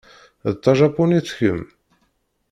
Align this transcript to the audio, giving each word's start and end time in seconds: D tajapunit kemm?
D 0.51 0.53
tajapunit 0.63 1.27
kemm? 1.37 1.61